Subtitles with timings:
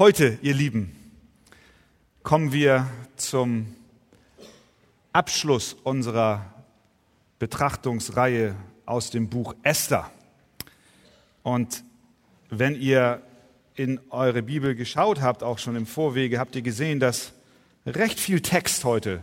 [0.00, 0.96] Heute, ihr Lieben,
[2.22, 3.76] kommen wir zum
[5.12, 6.46] Abschluss unserer
[7.38, 10.10] Betrachtungsreihe aus dem Buch Esther.
[11.42, 11.84] Und
[12.48, 13.20] wenn ihr
[13.74, 17.34] in eure Bibel geschaut habt, auch schon im Vorwege, habt ihr gesehen, dass
[17.84, 19.22] recht viel Text heute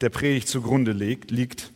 [0.00, 1.70] der Predigt zugrunde liegt.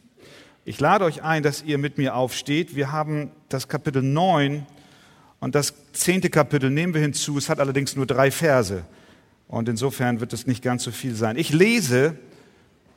[0.65, 2.75] Ich lade euch ein, dass ihr mit mir aufsteht.
[2.75, 4.67] Wir haben das Kapitel 9
[5.47, 7.39] und das zehnte Kapitel nehmen wir hinzu.
[7.39, 8.85] Es hat allerdings nur drei Verse.
[9.47, 11.39] Und insofern wird es nicht ganz so viel sein.
[11.39, 12.19] Ich lese,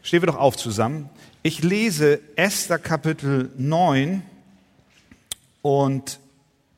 [0.01, 1.11] stehen wir doch auf zusammen.
[1.43, 4.23] Ich lese Esther Kapitel 9
[5.61, 6.19] und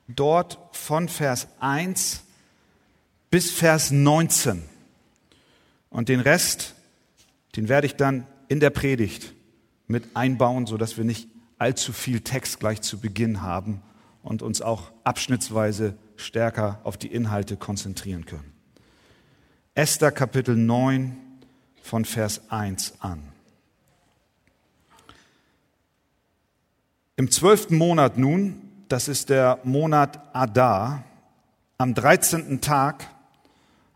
[0.10, 2.24] dort von Vers 1
[3.30, 4.64] bis Vers 19.
[5.90, 6.76] Und den Rest,
[7.56, 9.32] den werde ich dann in der Predigt
[9.88, 13.82] mit einbauen, sodass wir nicht allzu viel Text gleich zu Beginn haben
[14.24, 18.54] und uns auch abschnittsweise stärker auf die Inhalte konzentrieren können.
[19.74, 21.18] Esther Kapitel 9
[21.82, 23.24] von Vers 1 an.
[27.16, 31.04] Im zwölften Monat nun, das ist der Monat Adar,
[31.78, 33.08] am dreizehnten Tag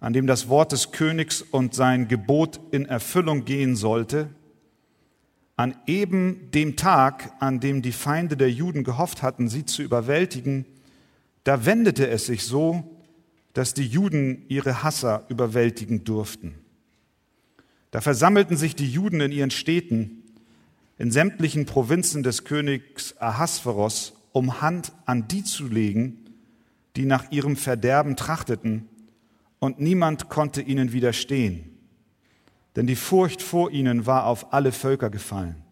[0.05, 4.29] an dem das Wort des Königs und sein Gebot in Erfüllung gehen sollte,
[5.55, 10.65] an eben dem Tag, an dem die Feinde der Juden gehofft hatten, sie zu überwältigen,
[11.43, 12.97] da wendete es sich so,
[13.53, 16.55] dass die Juden ihre Hasser überwältigen durften.
[17.91, 20.23] Da versammelten sich die Juden in ihren Städten,
[20.97, 26.25] in sämtlichen Provinzen des Königs Ahasveros, um Hand an die zu legen,
[26.97, 28.89] die nach ihrem Verderben trachteten
[29.59, 31.74] und niemand konnte ihnen widerstehen,
[32.75, 35.63] denn die Furcht vor ihnen war auf alle Völker gefallen.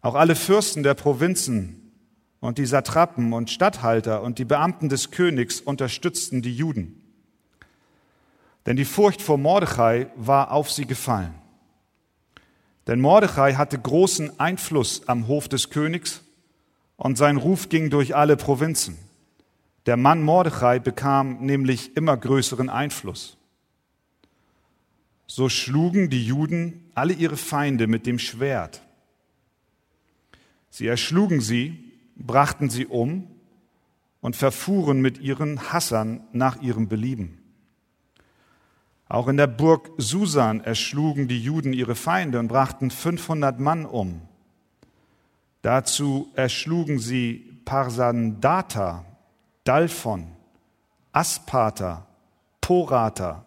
[0.00, 1.92] Auch alle Fürsten der Provinzen
[2.40, 7.00] und die Satrapen und Statthalter und die Beamten des Königs unterstützten die Juden.
[8.66, 11.34] Denn die Furcht vor Mordechai war auf sie gefallen.
[12.86, 16.22] Denn Mordechai hatte großen Einfluss am Hof des Königs
[16.96, 18.98] und sein Ruf ging durch alle Provinzen.
[19.86, 23.36] Der Mann Mordechai bekam nämlich immer größeren Einfluss.
[25.26, 28.82] So schlugen die Juden alle ihre Feinde mit dem Schwert.
[30.70, 33.26] Sie erschlugen sie, brachten sie um
[34.20, 37.38] und verfuhren mit ihren Hassern nach ihrem Belieben.
[39.08, 44.22] Auch in der Burg Susan erschlugen die Juden ihre Feinde und brachten 500 Mann um.
[45.60, 49.04] Dazu erschlugen sie Parsandata,
[49.64, 50.28] Dalphon,
[51.12, 52.06] Aspata,
[52.62, 53.44] Porata,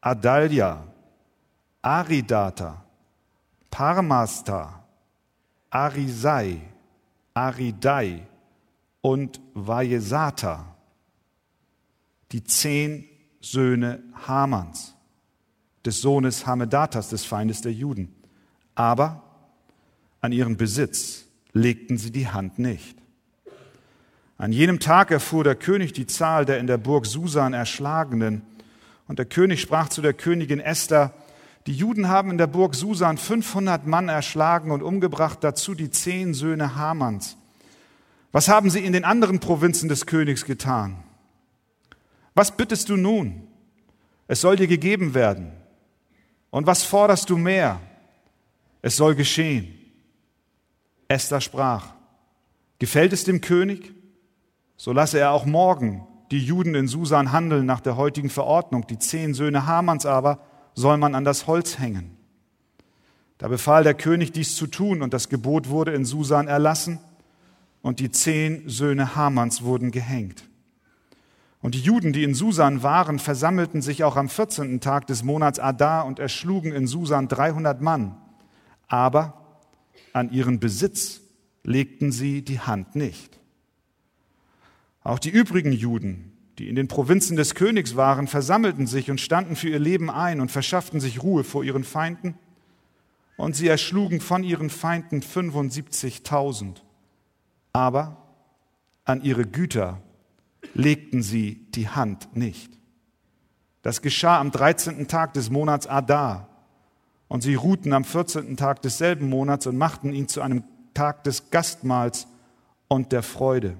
[0.00, 0.86] Adalia,
[1.84, 2.82] Aridata,
[3.70, 4.82] Parmasta,
[5.70, 6.62] Arisai,
[7.34, 8.22] Aridai
[9.02, 10.76] und Vajesata,
[12.32, 13.04] die zehn
[13.40, 14.94] Söhne Hamans,
[15.84, 18.14] des Sohnes Hamedatas, des Feindes der Juden.
[18.74, 19.22] Aber
[20.22, 22.96] an ihren Besitz legten sie die Hand nicht.
[24.38, 28.40] An jenem Tag erfuhr der König die Zahl der in der Burg Susan Erschlagenen.
[29.06, 31.12] Und der König sprach zu der Königin Esther,
[31.66, 36.34] die Juden haben in der Burg Susan 500 Mann erschlagen und umgebracht, dazu die zehn
[36.34, 37.36] Söhne Hamans.
[38.32, 40.96] Was haben sie in den anderen Provinzen des Königs getan?
[42.34, 43.46] Was bittest du nun?
[44.26, 45.52] Es soll dir gegeben werden.
[46.50, 47.80] Und was forderst du mehr?
[48.82, 49.78] Es soll geschehen.
[51.08, 51.94] Esther sprach,
[52.78, 53.94] gefällt es dem König?
[54.76, 58.86] So lasse er auch morgen die Juden in Susan handeln nach der heutigen Verordnung.
[58.86, 60.40] Die zehn Söhne Hamans aber
[60.74, 62.16] soll man an das Holz hängen.
[63.38, 66.98] Da befahl der König dies zu tun und das Gebot wurde in Susan erlassen
[67.82, 70.44] und die zehn Söhne Hamans wurden gehängt.
[71.60, 74.80] Und die Juden, die in Susan waren, versammelten sich auch am 14.
[74.80, 78.18] Tag des Monats Adar und erschlugen in Susan 300 Mann.
[78.86, 79.62] Aber
[80.12, 81.22] an ihren Besitz
[81.62, 83.40] legten sie die Hand nicht.
[85.02, 89.56] Auch die übrigen Juden, die in den Provinzen des Königs waren, versammelten sich und standen
[89.56, 92.34] für ihr Leben ein und verschafften sich Ruhe vor ihren Feinden.
[93.36, 96.76] Und sie erschlugen von ihren Feinden 75.000.
[97.72, 98.16] Aber
[99.04, 100.00] an ihre Güter
[100.74, 102.78] legten sie die Hand nicht.
[103.82, 105.08] Das geschah am 13.
[105.08, 106.48] Tag des Monats Adar.
[107.28, 108.56] Und sie ruhten am 14.
[108.56, 110.62] Tag desselben Monats und machten ihn zu einem
[110.94, 112.28] Tag des Gastmahls
[112.86, 113.76] und der Freude.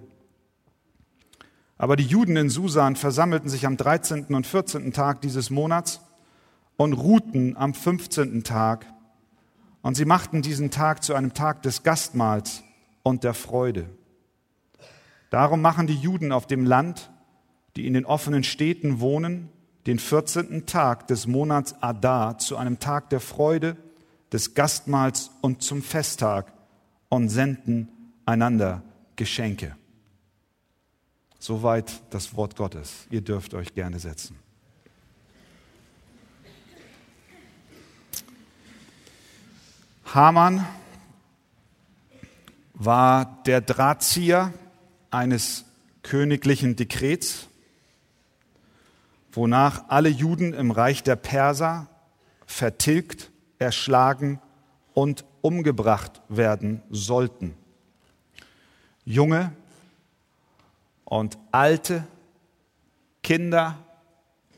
[1.78, 4.26] Aber die Juden in Susan versammelten sich am 13.
[4.34, 4.92] und 14.
[4.92, 6.00] Tag dieses Monats
[6.76, 8.44] und ruhten am 15.
[8.44, 8.86] Tag.
[9.82, 12.62] Und sie machten diesen Tag zu einem Tag des Gastmahls
[13.02, 13.90] und der Freude.
[15.30, 17.10] Darum machen die Juden auf dem Land
[17.76, 19.48] die in den offenen Städten wohnen,
[19.86, 20.66] den 14.
[20.66, 23.76] Tag des Monats Adar zu einem Tag der Freude,
[24.32, 26.52] des Gastmahls und zum Festtag
[27.08, 27.88] und senden
[28.26, 28.82] einander
[29.16, 29.76] Geschenke.
[31.44, 33.06] Soweit das Wort Gottes.
[33.10, 34.38] Ihr dürft euch gerne setzen.
[40.06, 40.66] Haman
[42.72, 44.54] war der Drahtzieher
[45.10, 45.66] eines
[46.02, 47.48] königlichen Dekrets,
[49.30, 51.88] wonach alle Juden im Reich der Perser
[52.46, 54.40] vertilgt, erschlagen
[54.94, 57.52] und umgebracht werden sollten.
[59.04, 59.52] Junge
[61.14, 62.08] und alte,
[63.22, 63.78] Kinder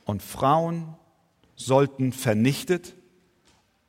[0.07, 0.95] und Frauen
[1.55, 2.95] sollten vernichtet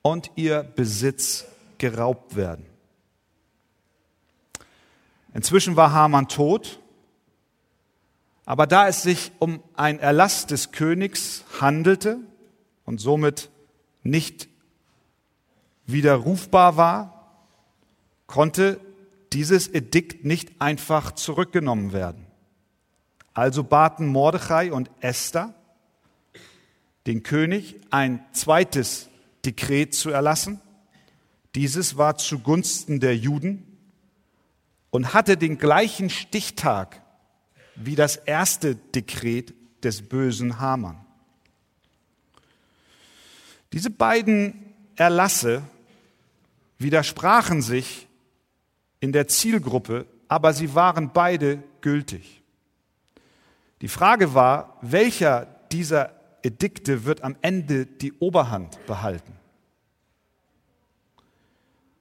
[0.01, 1.45] und ihr Besitz
[1.77, 2.65] geraubt werden.
[5.33, 6.81] Inzwischen war Haman tot,
[8.45, 12.19] aber da es sich um ein Erlass des Königs handelte
[12.83, 13.49] und somit
[14.03, 14.49] nicht
[15.85, 17.39] widerrufbar war,
[18.25, 18.81] konnte
[19.31, 22.26] dieses Edikt nicht einfach zurückgenommen werden.
[23.37, 25.53] Also baten Mordechai und Esther
[27.05, 29.09] den König, ein zweites
[29.45, 30.59] Dekret zu erlassen.
[31.53, 33.77] Dieses war zugunsten der Juden
[34.89, 36.99] und hatte den gleichen Stichtag
[37.75, 41.05] wie das erste Dekret des bösen Haman.
[43.71, 45.61] Diese beiden Erlasse
[46.79, 48.07] widersprachen sich
[48.99, 52.41] in der Zielgruppe, aber sie waren beide gültig.
[53.81, 59.33] Die Frage war, welcher dieser Edikte wird am Ende die Oberhand behalten?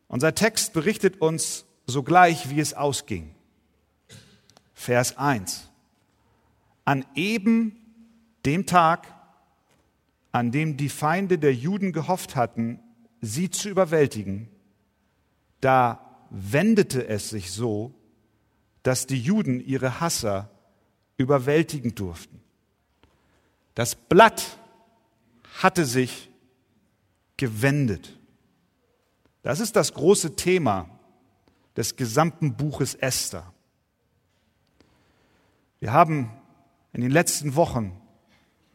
[0.08, 3.34] Unser Text berichtet uns sogleich, wie es ausging.
[4.72, 5.68] Vers 1.
[6.84, 7.76] An eben
[8.44, 9.12] dem Tag,
[10.32, 12.78] an dem die Feinde der Juden gehofft hatten,
[13.20, 14.48] sie zu überwältigen,
[15.60, 17.92] da wendete es sich so,
[18.82, 20.50] dass die Juden ihre Hasser
[21.16, 22.40] überwältigen durften.
[23.74, 24.58] Das Blatt
[25.62, 26.30] hatte sich
[27.36, 28.18] gewendet.
[29.42, 30.90] Das ist das große Thema
[31.76, 33.52] des gesamten Buches Esther.
[35.78, 36.30] Wir haben
[36.92, 37.92] in den letzten Wochen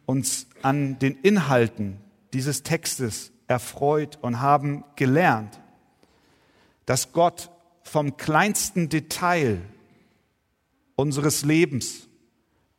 [0.05, 1.97] uns an den Inhalten
[2.33, 5.59] dieses Textes erfreut und haben gelernt,
[6.85, 7.49] dass Gott
[7.83, 9.61] vom kleinsten Detail
[10.95, 12.07] unseres Lebens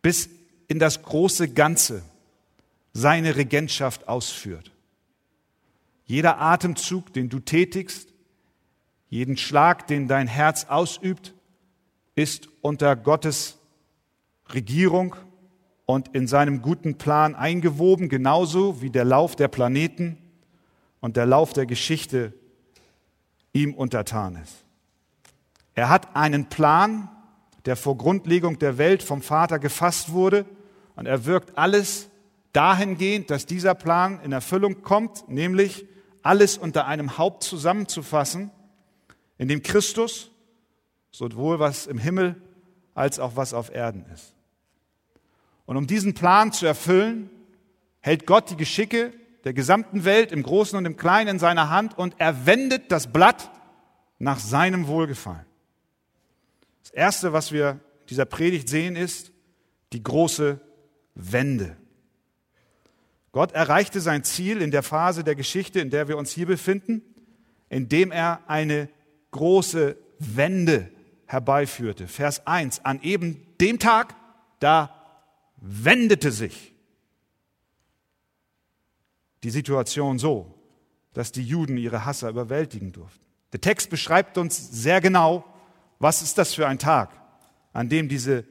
[0.02, 0.28] bis
[0.68, 2.02] in das große Ganze
[2.92, 4.70] seine Regentschaft ausführt.
[6.04, 8.12] Jeder Atemzug, den du tätigst,
[9.08, 11.34] jeden Schlag, den dein Herz ausübt,
[12.14, 13.58] ist unter Gottes
[14.52, 15.16] Regierung
[15.86, 20.18] und in seinem guten Plan eingewoben, genauso wie der Lauf der Planeten
[21.00, 22.32] und der Lauf der Geschichte
[23.52, 24.64] ihm untertan ist.
[25.74, 27.08] Er hat einen Plan,
[27.66, 30.46] der vor Grundlegung der Welt vom Vater gefasst wurde,
[30.94, 32.10] und er wirkt alles
[32.52, 35.86] dahingehend, dass dieser Plan in Erfüllung kommt, nämlich
[36.22, 38.50] alles unter einem Haupt zusammenzufassen,
[39.38, 40.30] in dem Christus,
[41.10, 42.40] sowohl was im Himmel
[42.94, 44.34] als auch was auf Erden ist.
[45.64, 47.30] Und um diesen Plan zu erfüllen,
[48.00, 49.12] hält Gott die Geschicke
[49.44, 53.12] der gesamten Welt im Großen und im Kleinen in seiner Hand und er wendet das
[53.12, 53.50] Blatt
[54.18, 55.46] nach seinem Wohlgefallen.
[56.82, 59.32] Das Erste, was wir in dieser Predigt sehen, ist
[59.92, 60.60] die große
[61.14, 61.76] Wende.
[63.32, 67.02] Gott erreichte sein Ziel in der Phase der Geschichte, in der wir uns hier befinden,
[67.70, 68.88] indem er eine
[69.30, 70.90] große Wende
[71.26, 72.08] herbeiführte.
[72.08, 72.84] Vers 1.
[72.84, 74.14] An eben dem Tag,
[74.60, 74.94] da
[75.56, 76.74] wendete sich
[79.42, 80.54] die Situation so,
[81.14, 83.24] dass die Juden ihre Hasser überwältigen durften.
[83.52, 85.44] Der Text beschreibt uns sehr genau,
[86.02, 87.10] was ist das für ein Tag,
[87.72, 88.44] an dem diese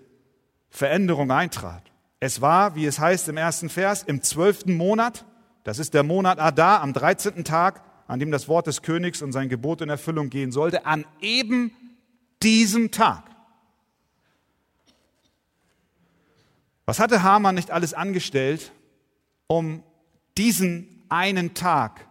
[0.70, 1.84] Veränderung eintrat.
[2.22, 5.26] Es war, wie es heißt im ersten Vers, im zwölften Monat,
[5.66, 9.34] das ist der Monat Adar, am dreizehnten Tag, an dem das Wort des Königs und
[9.34, 11.72] sein Gebot in Erfüllung gehen sollte, an eben
[12.42, 13.26] diesem Tag.
[16.86, 18.72] Was hatte Haman nicht alles angestellt,
[19.48, 19.84] um
[20.38, 22.08] diesen einen Tag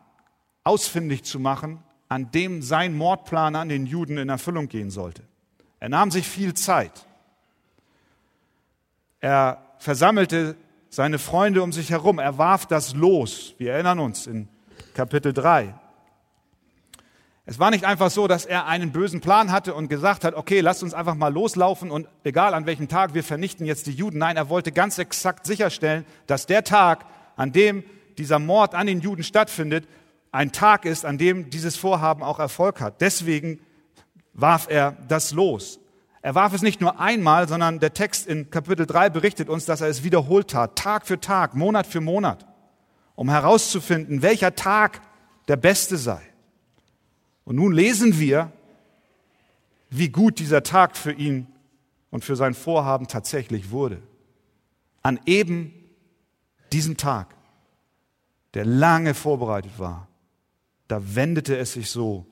[0.64, 5.29] ausfindig zu machen, an dem sein Mordplan an den Juden in Erfüllung gehen sollte?
[5.80, 6.92] Er nahm sich viel Zeit.
[9.20, 10.56] Er versammelte
[10.90, 12.18] seine Freunde um sich herum.
[12.18, 13.54] Er warf das los.
[13.58, 14.48] Wir erinnern uns in
[14.94, 15.74] Kapitel 3.
[17.46, 20.60] Es war nicht einfach so, dass er einen bösen Plan hatte und gesagt hat, okay,
[20.60, 24.18] lasst uns einfach mal loslaufen und egal an welchem Tag, wir vernichten jetzt die Juden.
[24.18, 27.06] Nein, er wollte ganz exakt sicherstellen, dass der Tag,
[27.36, 27.82] an dem
[28.18, 29.88] dieser Mord an den Juden stattfindet,
[30.30, 33.00] ein Tag ist, an dem dieses Vorhaben auch Erfolg hat.
[33.00, 33.58] Deswegen
[34.32, 35.80] warf er das los.
[36.22, 39.80] Er warf es nicht nur einmal, sondern der Text in Kapitel 3 berichtet uns, dass
[39.80, 42.46] er es wiederholt tat, Tag für Tag, Monat für Monat,
[43.14, 45.00] um herauszufinden, welcher Tag
[45.48, 46.20] der beste sei.
[47.44, 48.52] Und nun lesen wir,
[49.88, 51.46] wie gut dieser Tag für ihn
[52.10, 54.02] und für sein Vorhaben tatsächlich wurde.
[55.02, 55.72] An eben
[56.72, 57.34] diesem Tag,
[58.54, 60.06] der lange vorbereitet war,
[60.86, 62.26] da wendete es sich so,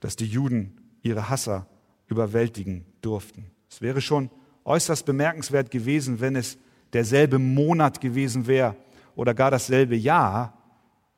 [0.00, 1.66] dass die Juden ihre Hasser
[2.06, 3.50] überwältigen durften.
[3.70, 4.30] Es wäre schon
[4.64, 6.58] äußerst bemerkenswert gewesen, wenn es
[6.92, 8.76] derselbe Monat gewesen wäre
[9.14, 10.54] oder gar dasselbe Jahr.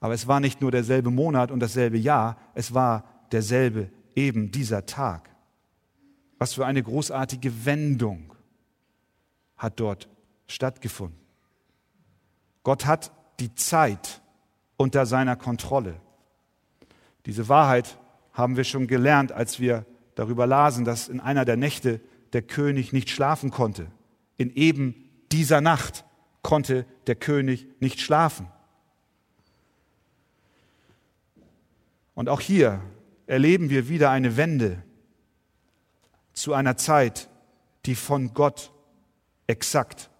[0.00, 4.86] Aber es war nicht nur derselbe Monat und dasselbe Jahr, es war derselbe eben dieser
[4.86, 5.30] Tag.
[6.38, 8.32] Was für eine großartige Wendung
[9.56, 10.08] hat dort
[10.46, 11.18] stattgefunden.
[12.62, 14.20] Gott hat die Zeit
[14.76, 16.00] unter seiner Kontrolle.
[17.26, 17.98] Diese Wahrheit
[18.32, 22.00] haben wir schon gelernt, als wir darüber lasen, dass in einer der Nächte
[22.32, 23.86] der König nicht schlafen konnte.
[24.36, 24.94] In eben
[25.32, 26.04] dieser Nacht
[26.42, 28.48] konnte der König nicht schlafen.
[32.14, 32.80] Und auch hier
[33.26, 34.82] erleben wir wieder eine Wende
[36.32, 37.28] zu einer Zeit,
[37.86, 38.72] die von Gott
[39.46, 40.10] exakt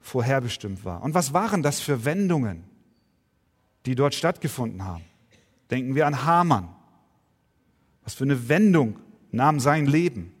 [0.00, 1.02] vorherbestimmt war.
[1.02, 2.64] Und was waren das für Wendungen,
[3.86, 5.04] die dort stattgefunden haben?
[5.70, 6.74] Denken wir an Haman.
[8.04, 8.98] Was für eine Wendung
[9.30, 10.32] nahm sein Leben.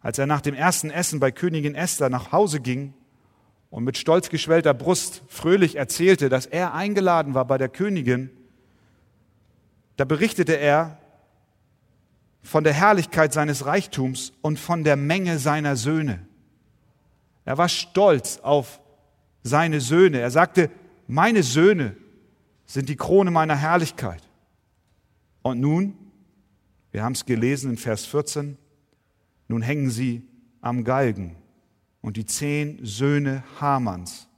[0.00, 2.94] Als er nach dem ersten Essen bei Königin Esther nach Hause ging
[3.70, 8.30] und mit stolz geschwellter Brust fröhlich erzählte, dass er eingeladen war bei der Königin,
[9.96, 10.98] da berichtete er
[12.42, 16.26] von der Herrlichkeit seines Reichtums und von der Menge seiner Söhne.
[17.44, 18.80] Er war stolz auf
[19.42, 20.20] seine Söhne.
[20.20, 20.70] Er sagte,
[21.06, 21.96] meine Söhne
[22.66, 24.22] sind die Krone meiner Herrlichkeit.
[25.42, 25.96] Und nun
[26.92, 28.58] wir haben es gelesen in Vers 14.
[29.48, 30.22] Nun hängen sie
[30.60, 31.36] am Galgen
[32.02, 34.28] und die zehn Söhne Hamans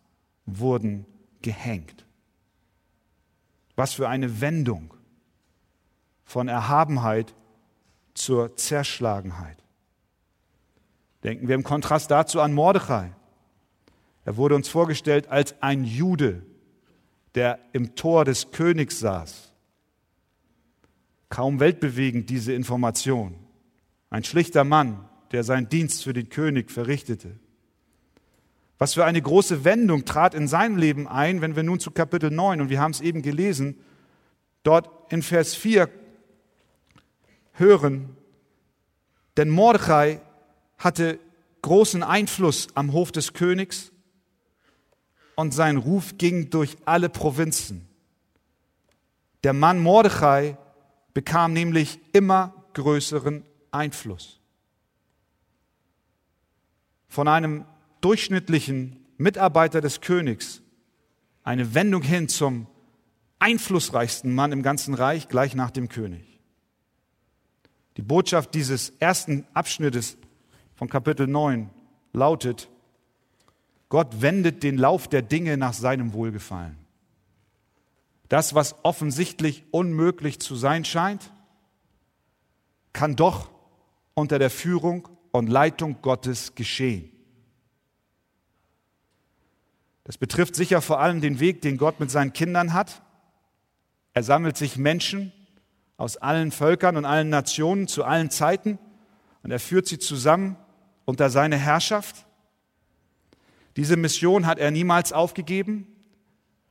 [0.47, 1.05] wurden
[1.43, 2.07] gehängt.
[3.75, 4.95] Was für eine Wendung
[6.25, 7.35] von Erhabenheit
[8.15, 9.59] zur Zerschlagenheit.
[11.25, 13.13] Denken wir im Kontrast dazu an Mordechai.
[14.25, 16.47] Er wurde uns vorgestellt als ein Jude,
[17.35, 19.54] der im Tor des Königs saß
[21.29, 23.35] Kaum weltbewegend diese Information.
[24.11, 27.39] Ein schlichter Mann, der seinen Dienst für den König verrichtete.
[28.79, 32.31] Was für eine große Wendung trat in seinem Leben ein, wenn wir nun zu Kapitel
[32.31, 33.79] 9, und wir haben es eben gelesen,
[34.63, 35.89] dort in Vers 4
[37.53, 38.17] hören,
[39.37, 40.21] denn Mordechai
[40.79, 41.19] hatte
[41.63, 43.93] großen Einfluss am Hof des Königs
[45.35, 47.89] und sein Ruf ging durch alle Provinzen.
[49.45, 50.57] Der Mann Mordechai
[51.15, 54.41] bekam nämlich immer größeren Einfluss.
[57.09, 57.65] Von einem
[58.01, 60.61] durchschnittlichen Mitarbeiter des Königs
[61.45, 62.67] eine Wendung hin zum
[63.39, 66.41] einflussreichsten Mann im ganzen Reich gleich nach dem König.
[67.97, 70.17] Die Botschaft dieses ersten Abschnittes
[70.75, 71.71] von Kapitel 9
[72.13, 72.69] lautet,
[73.89, 76.84] Gott wendet den Lauf der Dinge nach seinem Wohlgefallen.
[78.29, 81.31] Das, was offensichtlich unmöglich zu sein scheint,
[82.93, 83.51] kann doch
[84.15, 87.11] unter der Führung und Leitung Gottes geschehen.
[90.05, 93.03] Das betrifft sicher vor allem den Weg, den Gott mit seinen Kindern hat.
[94.13, 95.33] Er sammelt sich Menschen
[95.97, 98.79] aus allen Völkern und allen Nationen zu allen Zeiten
[99.43, 100.57] und er führt sie zusammen
[101.05, 102.27] unter seine Herrschaft.
[103.77, 105.87] Diese Mission hat er niemals aufgegeben.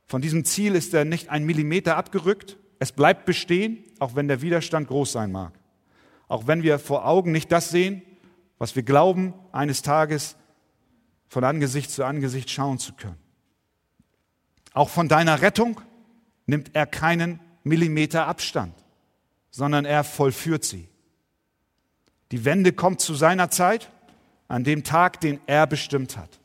[0.06, 2.58] Von diesem Ziel ist er nicht ein Millimeter abgerückt.
[2.78, 5.52] Es bleibt bestehen, auch wenn der Widerstand groß sein mag.
[6.28, 8.02] Auch wenn wir vor Augen nicht das sehen,
[8.58, 10.36] was wir glauben, eines Tages
[11.28, 13.18] von Angesicht zu Angesicht schauen zu können.
[14.72, 15.80] Auch von deiner Rettung
[16.46, 18.74] nimmt er keinen Millimeter Abstand,
[19.50, 20.88] sondern er vollführt sie.
[22.32, 23.90] Die Wende kommt zu seiner Zeit,
[24.48, 26.40] an dem Tag, den er bestimmt hat.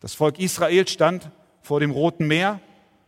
[0.00, 1.30] Das Volk Israel stand
[1.62, 2.60] vor dem Roten Meer,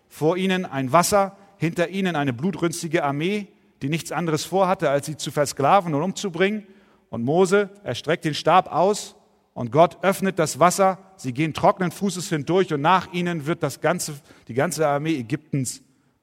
[0.09, 3.49] vor ihnen ein Wasser, hinter ihnen eine blutrünstige Armee,
[3.83, 6.66] die nichts anderes vorhatte, als sie zu versklaven und umzubringen.
[7.11, 9.16] Und Mose, er streckt den Stab aus
[9.54, 10.99] und Gott öffnet das Wasser.
[11.16, 14.14] Sie gehen trockenen Fußes hindurch und nach ihnen wird das ganze,
[14.49, 15.83] die ganze Armee Ägyptens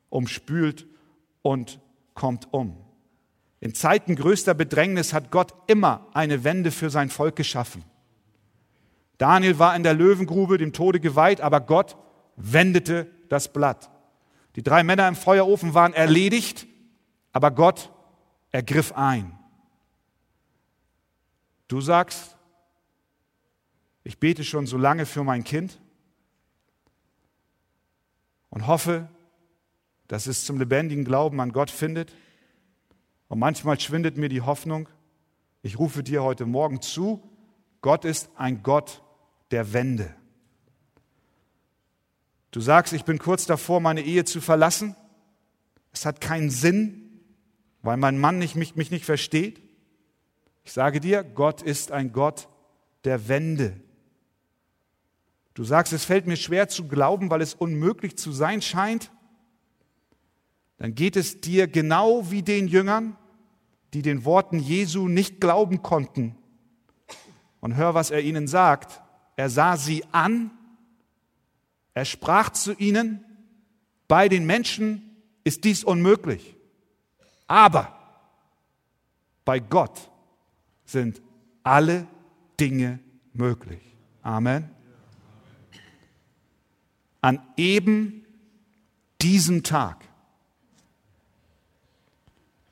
[0.10, 0.88] umspült
[1.42, 1.80] und
[2.14, 2.78] kommt um.
[3.60, 7.84] In Zeiten größter Bedrängnis hat Gott immer eine Wende für sein Volk geschaffen.
[9.18, 11.98] Daniel war in der Löwengrube dem Tode geweiht, aber Gott
[12.38, 13.89] wendete das Blatt.
[14.56, 16.65] Die drei Männer im Feuerofen waren erledigt,
[17.34, 17.91] aber Gott
[18.51, 19.38] ergriff ein.
[21.67, 22.38] Du sagst,
[24.03, 25.82] ich bete schon so lange für mein Kind
[28.50, 29.10] und hoffe,
[30.08, 32.13] dass es zum lebendigen Glauben an Gott findet.
[33.27, 34.88] Und manchmal schwindet mir die Hoffnung.
[35.62, 37.22] Ich rufe dir heute Morgen zu,
[37.82, 39.03] Gott ist ein Gott
[39.51, 40.15] der Wende.
[42.51, 44.96] Du sagst, ich bin kurz davor, meine Ehe zu verlassen.
[45.92, 47.22] Es hat keinen Sinn,
[47.82, 49.62] weil mein Mann nicht, mich, mich nicht versteht.
[50.63, 52.48] Ich sage dir, Gott ist ein Gott
[53.04, 53.80] der Wende.
[55.54, 59.12] Du sagst, es fällt mir schwer zu glauben, weil es unmöglich zu sein scheint.
[60.77, 63.16] Dann geht es dir genau wie den Jüngern,
[63.94, 66.36] die den Worten Jesu nicht glauben konnten.
[67.60, 69.01] Und hör, was er ihnen sagt.
[69.36, 70.51] Er sah sie an,
[71.98, 73.25] er sprach zu ihnen,
[74.08, 76.56] bei den Menschen ist dies unmöglich,
[77.48, 77.98] aber
[79.44, 80.12] bei Gott
[80.86, 81.22] sind
[81.63, 82.08] alle
[82.60, 83.00] Dinge
[83.34, 83.82] möglich.
[84.22, 84.70] Amen.
[87.22, 88.25] An eben
[89.22, 90.06] diesem Tag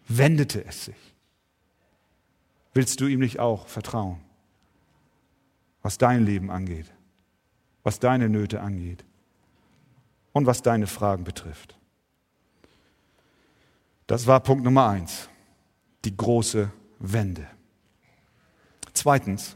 [0.08, 1.16] wendete es sich.
[2.76, 4.22] Willst du ihm nicht auch vertrauen?
[5.86, 6.92] was dein Leben angeht,
[7.84, 9.06] was deine Nöte angeht
[10.36, 11.78] und was deine Fragen betrifft.
[14.06, 15.30] Das war Punkt Nummer eins,
[16.04, 17.48] die große Wende.
[18.92, 19.56] Zweitens,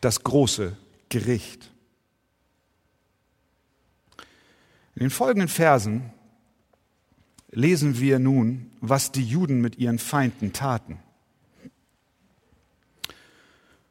[0.00, 0.76] das große
[1.08, 1.72] Gericht.
[4.94, 6.12] In den folgenden Versen
[7.50, 11.00] lesen wir nun, was die Juden mit ihren Feinden taten.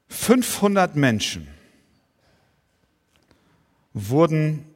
[0.08, 1.50] 500 Menschen
[3.92, 4.74] wurden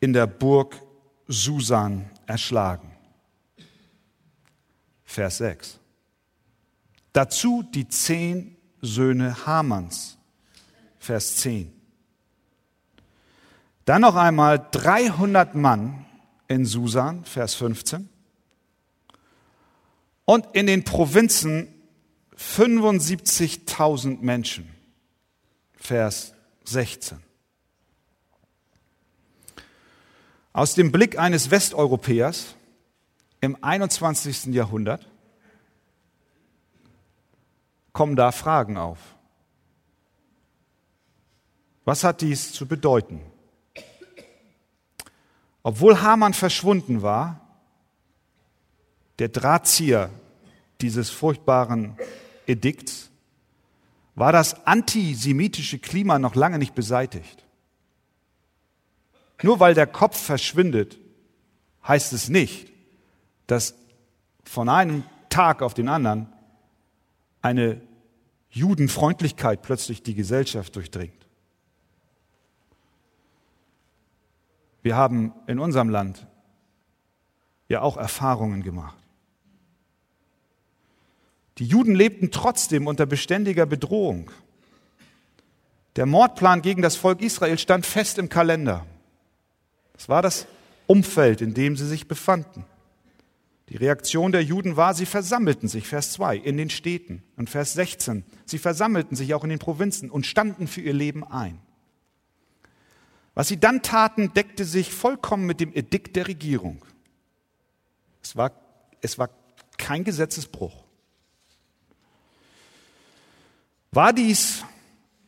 [0.00, 0.80] in der Burg
[1.28, 2.92] Susan erschlagen.
[5.04, 5.78] Vers 6.
[7.12, 10.18] Dazu die zehn Söhne Hamans.
[10.98, 11.72] Vers 10.
[13.84, 16.04] Dann noch einmal 300 Mann
[16.48, 18.08] in Susan, Vers 15.
[20.24, 21.72] Und in den Provinzen
[22.36, 24.68] 75.000 Menschen.
[25.76, 27.25] Vers 16.
[30.56, 32.54] Aus dem Blick eines Westeuropäers
[33.42, 34.54] im 21.
[34.54, 35.06] Jahrhundert
[37.92, 38.96] kommen da Fragen auf.
[41.84, 43.20] Was hat dies zu bedeuten?
[45.62, 47.38] Obwohl Hamann verschwunden war,
[49.18, 50.08] der Drahtzieher
[50.80, 51.98] dieses furchtbaren
[52.46, 53.10] Edikts
[54.14, 57.45] war das antisemitische Klima noch lange nicht beseitigt.
[59.42, 60.98] Nur weil der Kopf verschwindet,
[61.86, 62.68] heißt es nicht,
[63.46, 63.74] dass
[64.44, 66.32] von einem Tag auf den anderen
[67.42, 67.80] eine
[68.50, 71.26] Judenfreundlichkeit plötzlich die Gesellschaft durchdringt.
[74.82, 76.26] Wir haben in unserem Land
[77.68, 78.96] ja auch Erfahrungen gemacht.
[81.58, 84.30] Die Juden lebten trotzdem unter beständiger Bedrohung.
[85.96, 88.86] Der Mordplan gegen das Volk Israel stand fest im Kalender.
[89.96, 90.46] Das war das
[90.86, 92.64] Umfeld, in dem sie sich befanden.
[93.68, 97.22] Die Reaktion der Juden war, sie versammelten sich, Vers 2, in den Städten.
[97.36, 101.24] Und Vers 16, sie versammelten sich auch in den Provinzen und standen für ihr Leben
[101.24, 101.58] ein.
[103.34, 106.84] Was sie dann taten, deckte sich vollkommen mit dem Edikt der Regierung.
[108.22, 108.52] Es war,
[109.02, 109.30] es war
[109.76, 110.84] kein Gesetzesbruch.
[113.90, 114.64] War dies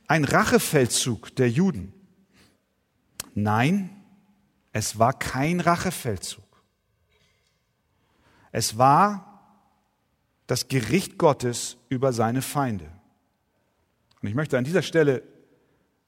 [0.07, 1.93] ein Rachefeldzug der Juden?
[3.35, 3.91] Nein,
[4.79, 6.45] es war kein Rachefeldzug.
[8.53, 9.43] Es war
[10.47, 12.89] das Gericht Gottes über seine Feinde.
[14.23, 15.25] Und ich möchte an dieser Stelle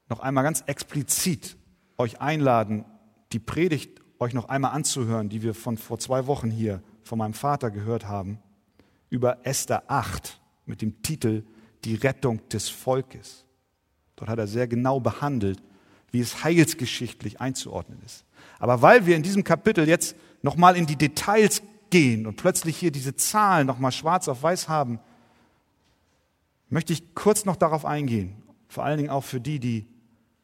[0.07, 1.57] noch einmal ganz explizit
[1.97, 2.85] euch einladen,
[3.33, 7.33] die Predigt euch noch einmal anzuhören, die wir von vor zwei Wochen hier von meinem
[7.33, 8.39] Vater gehört haben,
[9.09, 11.43] über Esther 8 mit dem Titel
[11.83, 13.45] die Rettung des Volkes.
[14.15, 15.61] Dort hat er sehr genau behandelt,
[16.11, 18.23] wie es heilsgeschichtlich einzuordnen ist.
[18.59, 22.91] Aber weil wir in diesem Kapitel jetzt nochmal in die Details gehen und plötzlich hier
[22.91, 24.99] diese Zahlen nochmal schwarz auf weiß haben,
[26.69, 28.35] möchte ich kurz noch darauf eingehen.
[28.67, 29.85] Vor allen Dingen auch für die, die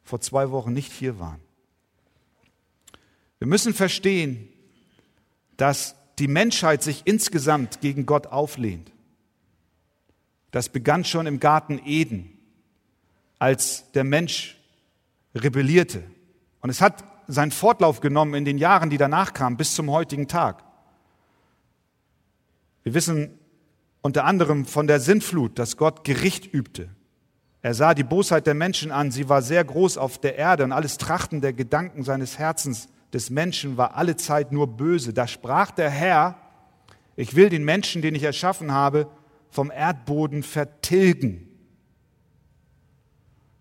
[0.04, 1.40] vor zwei Wochen nicht hier waren.
[3.38, 4.48] Wir müssen verstehen,
[5.56, 8.92] dass die Menschheit sich insgesamt gegen Gott auflehnt.
[10.50, 12.38] Das begann schon im Garten Eden,
[13.38, 14.56] als der Mensch
[15.34, 16.02] rebellierte.
[16.60, 20.26] Und es hat seinen Fortlauf genommen in den Jahren, die danach kamen, bis zum heutigen
[20.26, 20.64] Tag.
[22.82, 23.38] Wir wissen
[24.00, 26.88] unter anderem von der Sintflut, dass Gott Gericht übte.
[27.60, 30.72] Er sah die Bosheit der Menschen an, sie war sehr groß auf der Erde und
[30.72, 35.12] alles Trachten der Gedanken seines Herzens des Menschen war alle Zeit nur böse.
[35.12, 36.36] Da sprach der Herr,
[37.16, 39.08] ich will den Menschen, den ich erschaffen habe,
[39.50, 41.48] vom Erdboden vertilgen.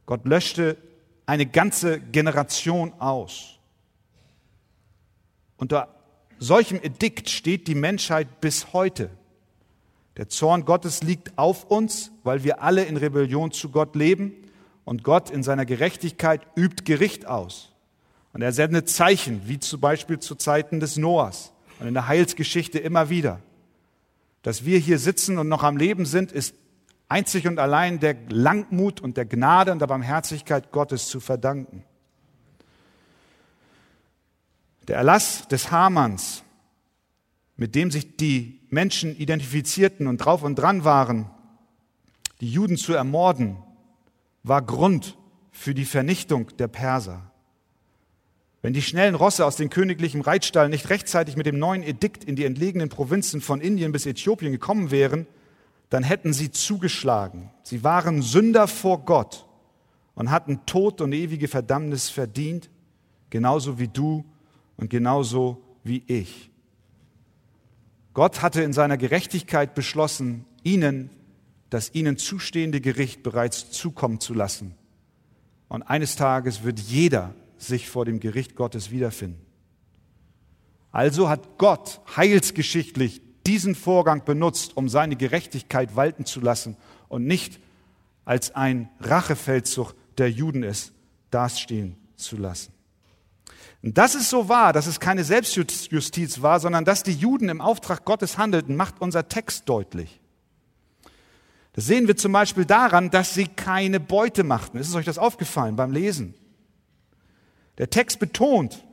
[0.06, 0.78] Gott löschte
[1.26, 3.57] eine ganze Generation aus.
[5.58, 5.90] Unter
[6.40, 9.10] solchem Edikt steht die Menschheit bis heute.
[10.18, 14.34] Der Zorn Gottes liegt auf uns, weil wir alle in Rebellion zu Gott leben
[14.86, 17.74] und Gott in seiner Gerechtigkeit übt Gericht aus.
[18.34, 22.80] Und er sendet Zeichen, wie zum Beispiel zu Zeiten des Noahs und in der Heilsgeschichte
[22.80, 23.42] immer wieder.
[24.44, 26.56] Dass wir hier sitzen und noch am Leben sind, ist
[27.10, 31.84] einzig und allein der Langmut und der Gnade und der Barmherzigkeit Gottes zu verdanken.
[34.88, 36.44] Der Erlass des Hamanns,
[37.56, 41.30] mit dem sich die Menschen identifizierten und drauf und dran waren,
[42.40, 43.58] die Juden zu ermorden,
[44.44, 45.18] war Grund
[45.52, 47.32] für die Vernichtung der Perser.
[48.62, 52.36] Wenn die schnellen Rosse aus dem königlichen Reitstall nicht rechtzeitig mit dem neuen Edikt in
[52.36, 55.28] die entlegenen Provinzen von Indien bis Äthiopien gekommen wären,
[55.90, 57.50] dann hätten sie zugeschlagen.
[57.64, 59.46] Sie waren Sünder vor Gott
[60.16, 62.70] und hatten Tod und ewige Verdammnis verdient,
[63.30, 64.26] genauso wie du
[64.78, 66.52] und genauso wie ich.
[68.14, 71.10] Gott hatte in seiner Gerechtigkeit beschlossen, ihnen
[71.70, 74.76] das ihnen zustehende Gericht bereits zukommen zu lassen.
[75.68, 79.46] Und eines Tages wird jeder sich vor dem Gericht Gottes wiederfinden.
[80.92, 86.78] Also hat Gott heilsgeschichtlich diesen Vorgang benutzt, um seine Gerechtigkeit walten zu lassen
[87.10, 87.60] und nicht
[88.26, 90.94] als ein Rachefeldzug der Juden es
[91.32, 92.74] dastehen zu lassen.
[93.84, 97.62] Und dass es so war, dass es keine Selbstjustiz war, sondern dass die Juden im
[97.62, 100.20] Auftrag Gottes handelten, macht unser Text deutlich.
[101.74, 104.80] Das sehen wir zum Beispiel daran, dass sie keine Beute machten.
[104.80, 106.34] Ist euch das aufgefallen beim Lesen?
[107.78, 108.84] Der Text betont,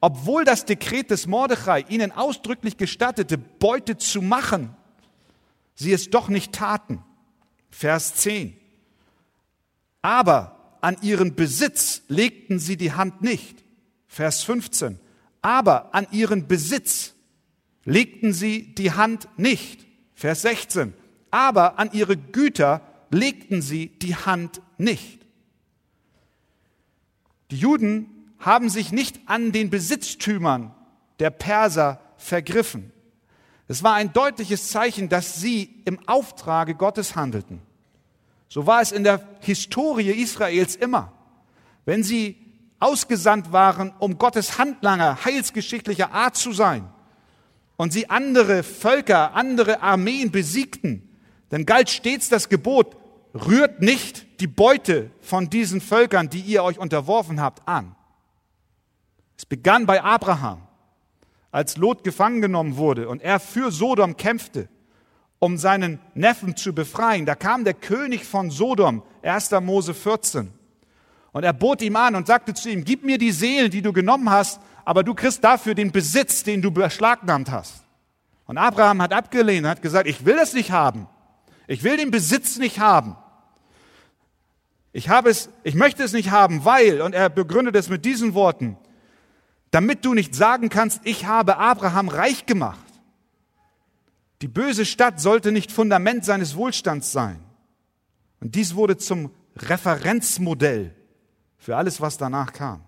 [0.00, 4.76] obwohl das Dekret des Mordechai ihnen ausdrücklich gestattete, Beute zu machen,
[5.74, 7.02] sie es doch nicht taten.
[7.70, 8.54] Vers 10.
[10.02, 13.61] Aber an ihren Besitz legten sie die Hand nicht.
[14.12, 15.00] Vers 15.
[15.40, 17.14] Aber an ihren Besitz
[17.86, 19.86] legten sie die Hand nicht.
[20.14, 20.92] Vers 16.
[21.30, 25.24] Aber an ihre Güter legten sie die Hand nicht.
[27.50, 28.06] Die Juden
[28.38, 30.74] haben sich nicht an den Besitztümern
[31.18, 32.92] der Perser vergriffen.
[33.66, 37.62] Es war ein deutliches Zeichen, dass sie im Auftrage Gottes handelten.
[38.50, 41.14] So war es in der Historie Israels immer.
[41.86, 42.41] Wenn sie
[42.82, 46.88] ausgesandt waren, um Gottes Handlanger heilsgeschichtlicher Art zu sein,
[47.76, 51.08] und sie andere Völker, andere Armeen besiegten,
[51.48, 52.96] dann galt stets das Gebot,
[53.34, 57.96] rührt nicht die Beute von diesen Völkern, die ihr euch unterworfen habt, an.
[59.36, 60.62] Es begann bei Abraham,
[61.50, 64.68] als Lot gefangen genommen wurde und er für Sodom kämpfte,
[65.38, 67.26] um seinen Neffen zu befreien.
[67.26, 69.50] Da kam der König von Sodom, 1.
[69.60, 70.52] Mose 14.
[71.32, 73.92] Und er bot ihm an und sagte zu ihm, gib mir die Seelen, die du
[73.92, 77.84] genommen hast, aber du kriegst dafür den Besitz, den du beschlagnahmt hast.
[78.46, 81.08] Und Abraham hat abgelehnt, hat gesagt, ich will das nicht haben.
[81.66, 83.16] Ich will den Besitz nicht haben.
[84.92, 88.34] Ich habe es, ich möchte es nicht haben, weil, und er begründet es mit diesen
[88.34, 88.76] Worten,
[89.70, 92.78] damit du nicht sagen kannst, ich habe Abraham reich gemacht.
[94.42, 97.40] Die böse Stadt sollte nicht Fundament seines Wohlstands sein.
[98.40, 100.94] Und dies wurde zum Referenzmodell
[101.62, 102.82] für alles, was danach kam.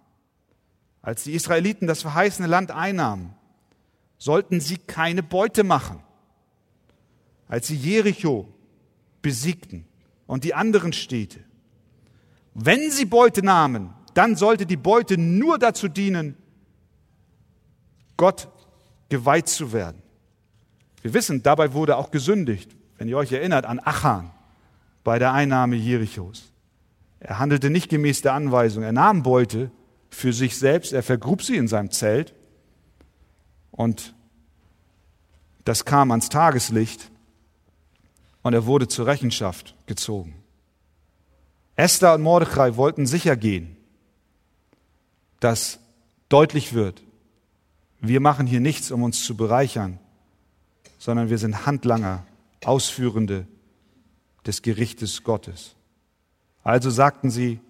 [1.00, 3.32] Als die Israeliten das verheißene Land einnahmen,
[4.18, 6.00] sollten sie keine Beute machen.
[7.46, 8.52] Als sie Jericho
[9.22, 9.86] besiegten
[10.26, 11.38] und die anderen Städte.
[12.52, 16.36] Wenn sie Beute nahmen, dann sollte die Beute nur dazu dienen,
[18.16, 18.48] Gott
[19.08, 20.02] geweiht zu werden.
[21.00, 24.32] Wir wissen, dabei wurde auch gesündigt, wenn ihr euch erinnert an Achan
[25.04, 26.53] bei der Einnahme Jerichos.
[27.24, 28.82] Er handelte nicht gemäß der Anweisung.
[28.82, 29.70] Er nahm Beute
[30.10, 32.34] für sich selbst, er vergrub sie in seinem Zelt
[33.70, 34.14] und
[35.64, 37.10] das kam ans Tageslicht
[38.42, 40.34] und er wurde zur Rechenschaft gezogen.
[41.76, 43.78] Esther und Mordechai wollten sicher gehen,
[45.40, 45.80] dass
[46.28, 47.02] deutlich wird,
[48.00, 49.98] wir machen hier nichts, um uns zu bereichern,
[50.98, 52.26] sondern wir sind Handlanger,
[52.64, 53.46] Ausführende
[54.46, 55.74] des Gerichtes Gottes.
[56.64, 57.60] Also sagten sie,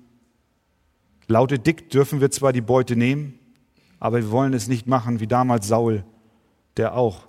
[1.26, 3.38] laute Dick dürfen wir zwar die Beute nehmen,
[3.98, 6.04] aber wir wollen es nicht machen wie damals Saul,
[6.76, 7.28] der auch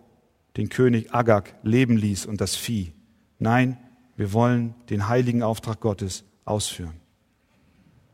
[0.58, 2.93] den König Agag leben ließ und das Vieh.
[3.39, 3.78] Nein,
[4.15, 6.93] wir wollen den heiligen Auftrag Gottes ausführen.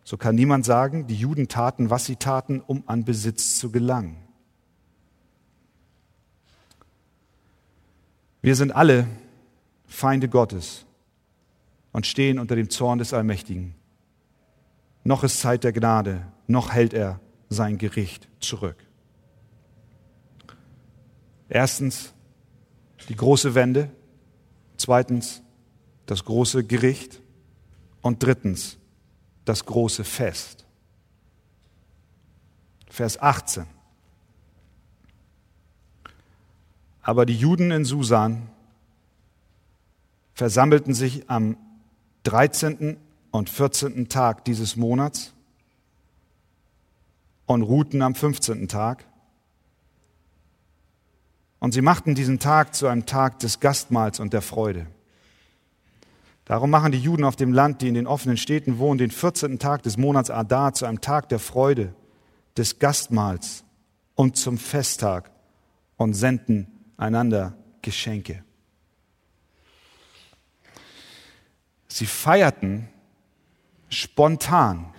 [0.03, 4.17] So kann niemand sagen, die Juden taten, was sie taten, um an Besitz zu gelangen.
[8.41, 9.07] Wir sind alle
[9.85, 10.85] Feinde Gottes
[11.91, 13.75] und stehen unter dem Zorn des Allmächtigen.
[15.03, 18.77] Noch ist Zeit der Gnade, noch hält er sein Gericht zurück.
[21.49, 22.13] Erstens
[23.09, 23.91] die große Wende,
[24.77, 25.41] zweitens
[26.05, 27.21] das große Gericht
[28.01, 28.77] und drittens
[29.45, 30.65] das große Fest.
[32.87, 33.65] Vers 18.
[37.01, 38.49] Aber die Juden in Susan
[40.33, 41.57] versammelten sich am
[42.23, 42.97] 13.
[43.31, 44.09] und 14.
[44.09, 45.33] Tag dieses Monats
[47.45, 48.67] und ruhten am 15.
[48.67, 49.05] Tag.
[51.59, 54.87] Und sie machten diesen Tag zu einem Tag des Gastmahls und der Freude.
[56.45, 59.59] Darum machen die Juden auf dem Land, die in den offenen Städten wohnen, den 14.
[59.59, 61.93] Tag des Monats Adar zu einem Tag der Freude,
[62.57, 63.63] des Gastmahls
[64.15, 65.31] und zum Festtag
[65.97, 68.43] und senden einander Geschenke.
[71.93, 72.87] Sie feierten
[73.89, 74.93] spontan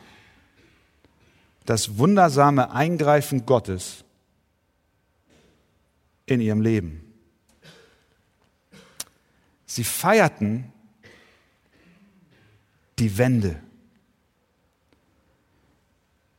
[1.64, 4.04] das wundersame Eingreifen Gottes
[6.26, 7.14] in ihrem Leben.
[9.64, 10.70] Sie feierten
[12.98, 13.58] die Wende.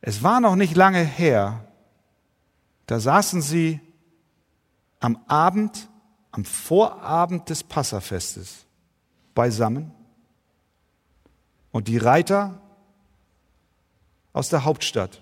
[0.02, 1.68] Es war noch nicht lange her,
[2.86, 3.80] da saßen sie
[5.00, 5.90] am Abend,
[6.32, 8.68] am Vorabend des Passafestes
[9.34, 9.92] beisammen
[11.74, 12.62] und die Reiter
[14.32, 15.22] aus der Hauptstadt,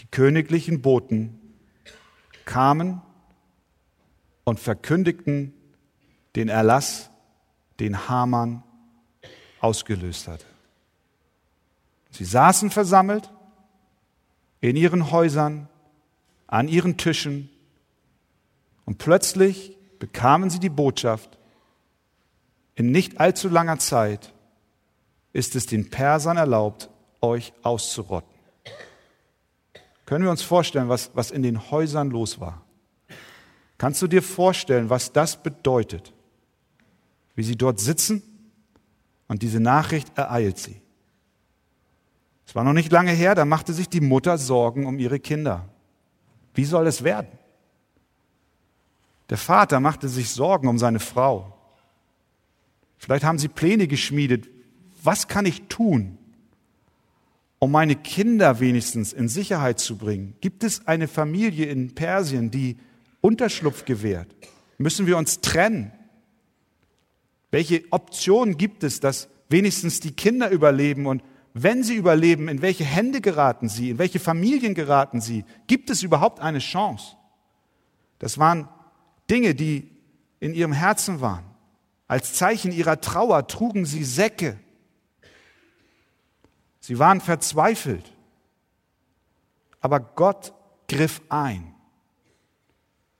[0.00, 1.38] die königlichen Boten,
[2.44, 3.00] kamen
[4.44, 5.54] und verkündigten
[6.34, 7.10] den Erlass,
[7.78, 8.64] den Haman
[9.60, 10.46] ausgelöst hatte.
[12.10, 13.30] Sie saßen versammelt
[14.60, 15.68] in ihren Häusern,
[16.48, 17.50] an ihren Tischen
[18.84, 21.38] und plötzlich bekamen sie die Botschaft,
[22.74, 24.32] in nicht allzu langer Zeit
[25.32, 26.90] ist es den Persern erlaubt,
[27.20, 28.30] euch auszurotten.
[30.06, 32.64] Können wir uns vorstellen, was, was in den Häusern los war?
[33.78, 36.12] Kannst du dir vorstellen, was das bedeutet?
[37.34, 38.22] Wie sie dort sitzen
[39.28, 40.82] und diese Nachricht ereilt sie.
[42.46, 45.68] Es war noch nicht lange her, da machte sich die Mutter Sorgen um ihre Kinder.
[46.52, 47.30] Wie soll es werden?
[49.28, 51.56] Der Vater machte sich Sorgen um seine Frau.
[52.98, 54.48] Vielleicht haben sie Pläne geschmiedet.
[55.02, 56.18] Was kann ich tun,
[57.58, 60.34] um meine Kinder wenigstens in Sicherheit zu bringen?
[60.40, 62.76] Gibt es eine Familie in Persien, die
[63.20, 64.34] Unterschlupf gewährt?
[64.78, 65.92] Müssen wir uns trennen?
[67.50, 72.84] Welche Optionen gibt es, dass wenigstens die Kinder überleben und wenn sie überleben, in welche
[72.84, 75.44] Hände geraten sie, in welche Familien geraten sie?
[75.66, 77.16] Gibt es überhaupt eine Chance?
[78.20, 78.68] Das waren
[79.28, 79.90] Dinge, die
[80.38, 81.44] in ihrem Herzen waren.
[82.06, 84.58] Als Zeichen ihrer Trauer trugen sie Säcke.
[86.90, 88.02] Sie waren verzweifelt.
[89.80, 90.52] Aber Gott
[90.88, 91.72] griff ein.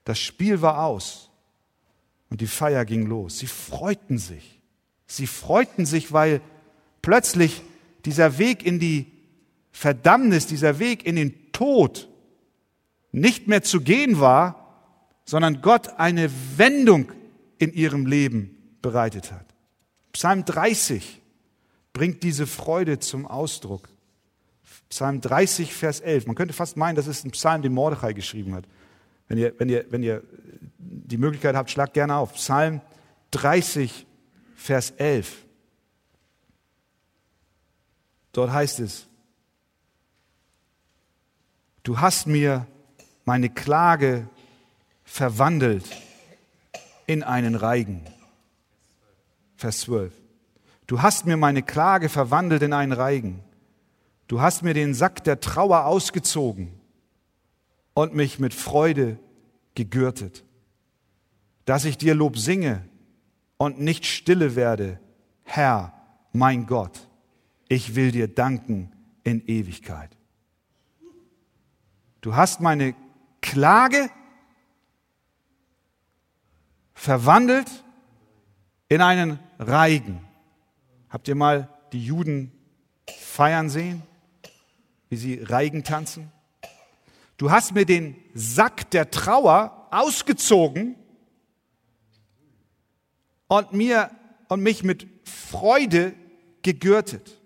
[0.03, 1.31] Das Spiel war aus.
[2.31, 3.39] Und die Feier ging los.
[3.39, 4.61] Sie freuten sich.
[5.07, 6.41] Sie freuten sich, weil
[7.01, 7.63] plötzlich
[8.07, 9.07] dieser Weg in die
[9.71, 12.09] Verdammnis, dieser Weg in den Tod
[13.13, 14.83] nicht mehr zu gehen war,
[15.25, 17.13] sondern Gott eine Wendung
[17.59, 19.47] in ihrem Leben bereitet hat.
[20.11, 21.20] Psalm 30
[21.93, 23.89] bringt diese Freude zum Ausdruck.
[24.89, 26.27] Psalm 30, Vers 11.
[26.27, 28.65] Man könnte fast meinen, das ist ein Psalm, den Mordechai geschrieben hat.
[29.29, 30.23] Wenn ihr, wenn ihr, wenn ihr
[30.79, 32.35] die Möglichkeit habt, schlagt gerne auf.
[32.35, 32.81] Psalm
[33.31, 34.07] 30,
[34.57, 35.47] Vers 11.
[38.33, 39.07] Dort heißt es,
[41.83, 42.67] du hast mir
[43.25, 44.29] meine Klage
[45.05, 45.85] verwandelt
[47.07, 48.05] in einen Reigen.
[49.57, 50.20] Vers 12.
[50.91, 53.45] Du hast mir meine Klage verwandelt in einen Reigen.
[54.27, 56.73] Du hast mir den Sack der Trauer ausgezogen
[57.95, 59.17] und mich mit Freude
[59.77, 60.45] gegürtet,
[61.65, 62.85] dass ich dir Lob singe
[63.57, 64.99] und nicht stille werde,
[65.45, 65.95] Herr,
[66.33, 67.07] mein Gott,
[67.69, 68.91] ich will dir danken
[69.23, 70.11] in Ewigkeit.
[72.21, 72.97] Du hast meine
[73.41, 74.11] Klage
[76.95, 77.85] verwandelt
[78.89, 80.27] in einen Reigen.
[81.11, 82.53] Habt ihr mal die Juden
[83.19, 84.03] feiern sehen,
[85.09, 86.31] wie sie Reigen tanzen?
[87.37, 90.95] Du hast mir den Sack der Trauer ausgezogen
[93.49, 94.11] und mir
[94.49, 96.15] und mich mit Freude
[96.63, 97.41] gegürtet.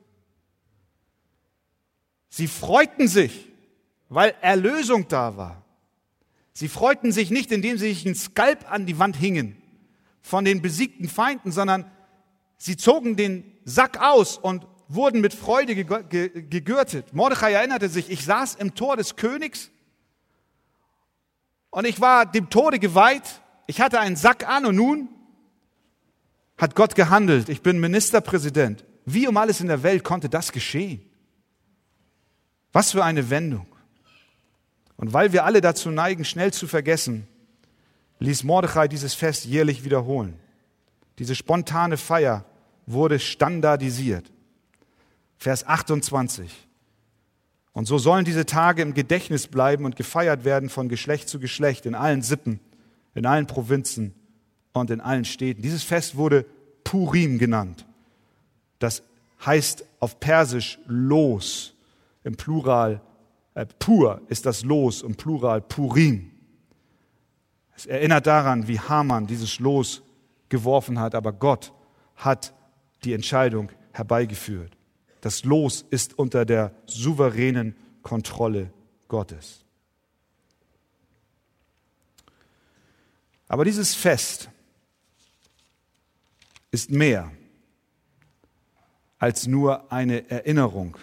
[2.28, 3.48] Sie freuten sich,
[4.08, 5.64] weil Erlösung da war.
[6.52, 9.56] Sie freuten sich nicht, indem sie sich ein Skalp an die Wand hingen
[10.20, 11.90] von den besiegten Feinden, sondern
[12.56, 17.12] sie zogen den Sack aus und wurden mit Freude gegürtet.
[17.14, 19.70] Mordechai erinnerte sich, ich saß im Tor des Königs
[21.70, 23.40] und ich war dem Tode geweiht.
[23.66, 25.08] Ich hatte einen Sack an und nun
[26.56, 27.48] hat Gott gehandelt.
[27.48, 28.84] Ich bin Ministerpräsident.
[29.04, 31.02] Wie um alles in der Welt konnte das geschehen?
[32.72, 33.66] Was für eine Wendung.
[34.96, 37.26] Und weil wir alle dazu neigen, schnell zu vergessen,
[38.20, 40.38] ließ Mordechai dieses Fest jährlich wiederholen.
[41.18, 42.44] Diese spontane Feier
[42.86, 44.30] wurde standardisiert.
[45.38, 46.50] Vers 28.
[47.72, 51.86] Und so sollen diese Tage im Gedächtnis bleiben und gefeiert werden von Geschlecht zu Geschlecht
[51.86, 52.60] in allen Sippen,
[53.14, 54.14] in allen Provinzen
[54.72, 55.62] und in allen Städten.
[55.62, 56.46] Dieses Fest wurde
[56.84, 57.84] Purim genannt.
[58.78, 59.02] Das
[59.44, 61.74] heißt auf Persisch Los,
[62.22, 63.00] im Plural
[63.54, 66.30] äh, Pur ist das Los, im Plural Purim.
[67.76, 70.02] Es erinnert daran, wie Haman dieses Los
[70.54, 71.72] geworfen hat, aber Gott
[72.14, 72.54] hat
[73.02, 74.76] die Entscheidung herbeigeführt.
[75.20, 78.72] Das Los ist unter der souveränen Kontrolle
[79.08, 79.64] Gottes.
[83.48, 84.48] Aber dieses Fest
[86.70, 87.32] ist mehr
[89.18, 90.96] als nur eine Erinnerung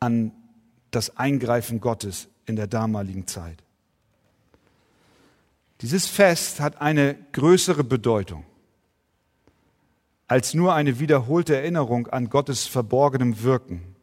[0.00, 0.32] an
[0.90, 3.62] das Eingreifen Gottes in der damaligen Zeit.
[5.82, 8.44] Dieses Fest hat eine größere Bedeutung
[10.28, 13.96] als nur eine wiederholte Erinnerung an Gottes verborgenem Wirken.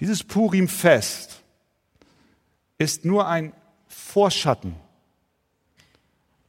[0.00, 1.42] Dieses Purim-Fest
[2.78, 3.52] ist nur ein
[3.86, 4.74] Vorschatten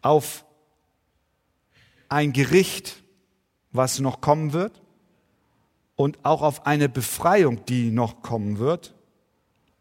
[0.02, 0.46] auf
[2.10, 3.04] ein Gericht,
[3.72, 4.82] was noch kommen wird
[5.96, 8.96] und auch auf eine Befreiung, die noch kommen wird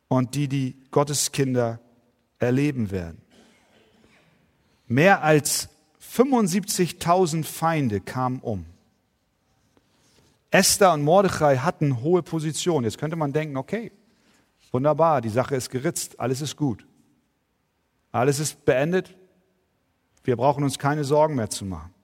[0.09, 1.81] und die die Gotteskinder
[2.39, 3.23] erleben werden.
[4.87, 5.69] Mehr als
[6.13, 8.67] 75.000 Feinde kamen um.
[10.51, 12.85] Esther und Mordechai hatten hohe Positionen.
[12.85, 13.93] Jetzt könnte man denken, okay,
[14.73, 16.85] wunderbar, die Sache ist geritzt, alles ist gut.
[18.11, 19.15] Alles ist beendet.
[20.25, 21.95] Wir brauchen uns keine Sorgen mehr zu machen.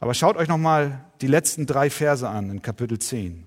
[0.00, 3.44] Aber schaut euch nochmal die letzten drei Verse an in Kapitel 10.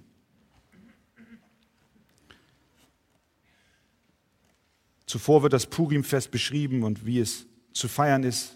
[5.07, 8.55] Zuvor wird das Purimfest beschrieben und wie es zu feiern ist.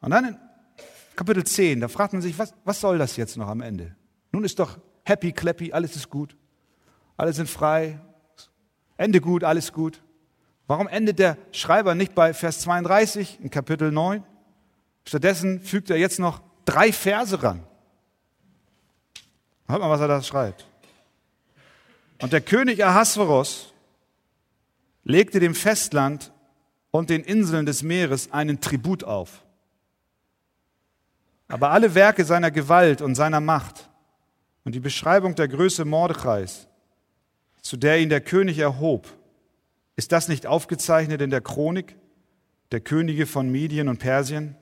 [0.00, 0.36] Und dann in
[1.16, 3.96] Kapitel 10, da fragt man sich, was, was soll das jetzt noch am Ende?
[4.32, 6.36] Nun ist doch happy, clappy, alles ist gut.
[7.16, 7.98] Alle sind frei.
[8.96, 10.02] Ende gut, alles gut.
[10.66, 14.22] Warum endet der Schreiber nicht bei Vers 32 in Kapitel 9?
[15.04, 17.64] Stattdessen fügt er jetzt noch drei Verse ran.
[19.66, 20.66] Hört mal, was er da schreibt.
[22.20, 23.72] Und der König Ahasveros
[25.04, 26.32] legte dem Festland
[26.98, 29.44] und den Inseln des Meeres einen Tribut auf.
[31.46, 33.88] Aber alle Werke seiner Gewalt und seiner Macht
[34.64, 36.66] und die Beschreibung der Größe Mordechais,
[37.62, 39.06] zu der ihn der König erhob,
[39.94, 41.94] ist das nicht aufgezeichnet in der Chronik
[42.72, 44.56] der Könige von Medien und Persien?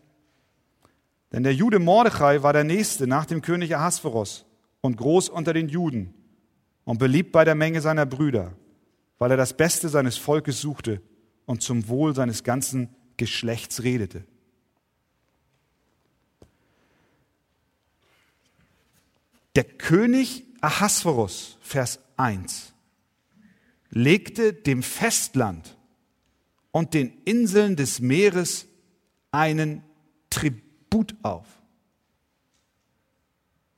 [1.32, 4.44] Denn der Jude Mordechai war der Nächste nach dem König Ahasveros
[4.82, 6.12] und groß unter den Juden
[6.84, 8.52] und beliebt bei der Menge seiner Brüder,
[9.18, 11.00] weil er das Beste seines Volkes suchte
[11.46, 14.24] und zum Wohl seines ganzen Geschlechts redete.
[19.54, 22.74] Der König Ahasverus, Vers 1,
[23.88, 25.76] legte dem Festland
[26.72, 28.66] und den Inseln des Meeres
[29.30, 29.82] einen
[30.28, 31.46] Tribut auf.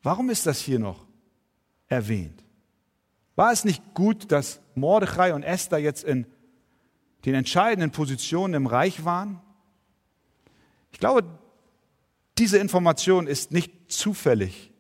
[0.02, 1.06] Warum ist das hier noch
[1.86, 2.42] erwähnt?
[3.36, 6.26] War es nicht gut, dass Mordechai und Esther jetzt in
[7.24, 9.40] den entscheidenden Positionen im Reich waren?
[10.92, 11.24] Ich glaube,
[12.38, 14.72] diese Information ist nicht zufällig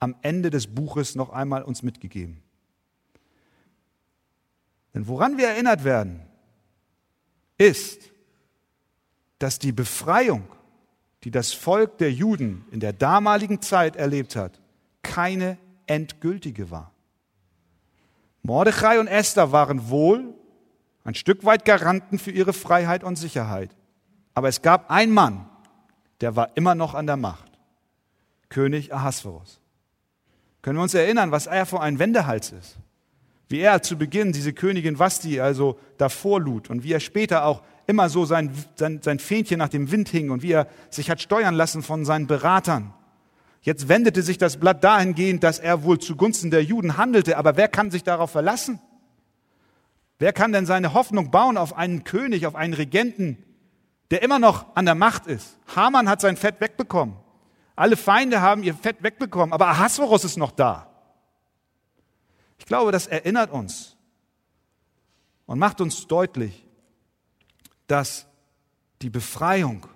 [0.00, 2.42] am Ende des Buches noch einmal uns mitgegeben.
[4.94, 6.20] Denn woran wir erinnert werden,
[7.58, 8.10] ist,
[9.38, 10.48] dass die Befreiung
[11.24, 14.60] die das Volk der Juden in der damaligen Zeit erlebt hat,
[15.02, 16.92] keine endgültige war.
[18.42, 20.34] Mordechai und Esther waren wohl
[21.04, 23.70] ein Stück weit Garanten für ihre Freiheit und Sicherheit.
[24.32, 25.46] Aber es gab einen Mann,
[26.20, 27.52] der war immer noch an der Macht.
[28.48, 29.60] König Ahasverus.
[30.62, 32.76] Können wir uns erinnern, was er für ein Wendehals ist?
[33.48, 37.62] Wie er zu Beginn diese Königin Vasti also davor lud und wie er später auch
[37.86, 41.20] immer so sein, sein, sein Fähnchen nach dem Wind hing und wie er sich hat
[41.20, 42.94] steuern lassen von seinen Beratern.
[43.60, 47.68] Jetzt wendete sich das Blatt dahingehend, dass er wohl zugunsten der Juden handelte, aber wer
[47.68, 48.80] kann sich darauf verlassen?
[50.18, 53.42] Wer kann denn seine Hoffnung bauen auf einen König, auf einen Regenten,
[54.10, 55.58] der immer noch an der Macht ist?
[55.74, 57.16] Haman hat sein Fett wegbekommen.
[57.76, 60.90] Alle Feinde haben ihr Fett wegbekommen, aber Ahasverus ist noch da.
[62.58, 63.96] Ich glaube, das erinnert uns
[65.46, 66.64] und macht uns deutlich,
[67.86, 68.26] dass
[69.02, 69.86] die Befreiung,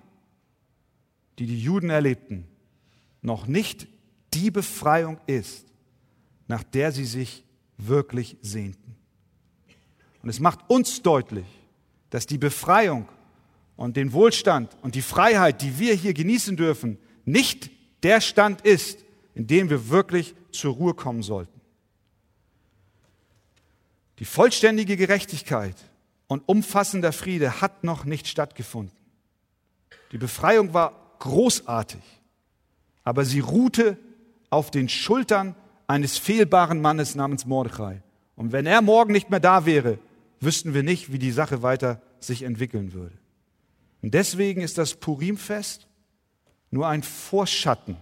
[1.39, 2.47] die die Juden erlebten,
[3.21, 3.87] noch nicht
[4.33, 5.65] die Befreiung ist,
[6.47, 7.45] nach der sie sich
[7.77, 8.98] wirklich sehnten.
[10.21, 11.45] Und es macht uns deutlich,
[12.09, 13.07] dass die Befreiung
[13.75, 17.71] und den Wohlstand und die Freiheit, die wir hier genießen dürfen, nicht
[18.03, 19.05] der Stand ist,
[19.35, 21.61] in dem wir wirklich zur Ruhe kommen sollten.
[24.19, 25.75] Die vollständige Gerechtigkeit
[26.27, 28.95] und umfassender Friede hat noch nicht stattgefunden.
[30.11, 32.01] Die Befreiung war großartig,
[33.03, 33.97] aber sie ruhte
[34.49, 35.55] auf den Schultern
[35.87, 38.01] eines fehlbaren Mannes namens Mordechai.
[38.35, 39.99] Und wenn er morgen nicht mehr da wäre,
[40.39, 43.17] wüssten wir nicht, wie die Sache weiter sich entwickeln würde.
[44.01, 45.87] Und deswegen ist das Purimfest
[46.71, 47.97] nur ein Vorschatten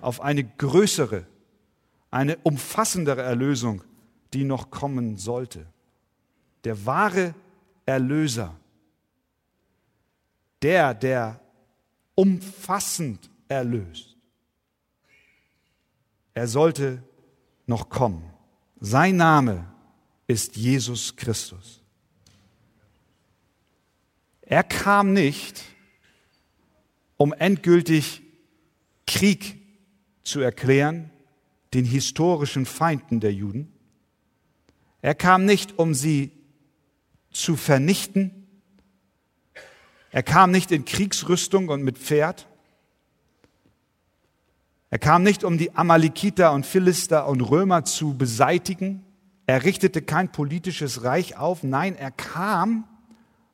[0.00, 1.26] auf eine größere,
[2.10, 3.82] eine umfassendere Erlösung,
[4.32, 5.66] die noch kommen sollte.
[6.64, 7.34] Der wahre
[7.84, 8.56] Erlöser,
[10.62, 11.40] der, der
[12.14, 14.16] umfassend erlöst,
[16.34, 17.02] er sollte
[17.66, 18.22] noch kommen.
[18.80, 19.72] Sein Name
[20.26, 21.82] ist Jesus Christus.
[24.42, 25.62] Er kam nicht,
[27.16, 28.22] um endgültig
[29.06, 29.60] Krieg
[30.22, 31.10] zu erklären,
[31.74, 33.72] den historischen Feinden der Juden.
[35.02, 36.32] Er kam nicht, um sie
[37.30, 38.46] zu vernichten.
[40.10, 42.46] Er kam nicht in Kriegsrüstung und mit Pferd.
[44.90, 49.05] Er kam nicht, um die Amalekiter und Philister und Römer zu beseitigen.
[49.46, 51.62] Er richtete kein politisches Reich auf.
[51.62, 52.84] Nein, er kam,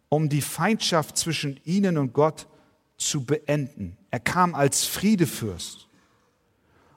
[0.09, 2.47] um die Feindschaft zwischen ihnen und Gott
[2.97, 3.97] zu beenden.
[4.11, 5.89] Er kam als Friedefürst.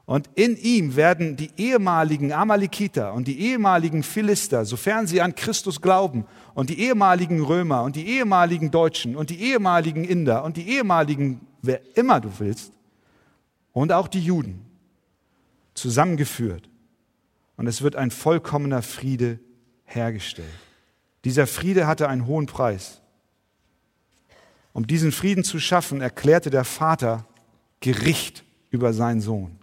[0.05, 5.81] Und in ihm werden die ehemaligen Amalekiter und die ehemaligen Philister, sofern sie an Christus
[5.81, 10.69] glauben, und die ehemaligen Römer und die ehemaligen Deutschen und die ehemaligen Inder und die
[10.69, 12.71] ehemaligen, wer immer du willst,
[13.73, 14.63] und auch die Juden
[15.73, 16.69] zusammengeführt.
[17.57, 19.39] Und es wird ein vollkommener Friede
[19.85, 20.49] hergestellt.
[21.23, 23.01] Dieser Friede hatte einen hohen Preis.
[24.73, 27.25] Um diesen Frieden zu schaffen, erklärte der Vater
[27.79, 29.57] Gericht über seinen Sohn.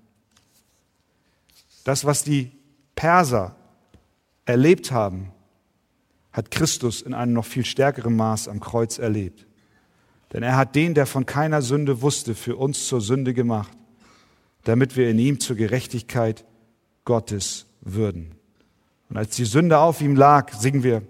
[1.85, 2.51] Das, was die
[2.95, 3.57] Perser
[4.45, 5.33] erlebt haben,
[6.33, 9.47] hat Christus in einem noch viel stärkeren Maß am Kreuz erlebt.
[10.33, 13.77] Denn er hat den, der von keiner Sünde wusste, für uns zur Sünde gemacht,
[14.65, 16.45] damit wir in ihm zur Gerechtigkeit
[17.05, 18.35] Gottes würden.
[19.11, 21.03] Und als die Sünde auf ihm lag, singen wir,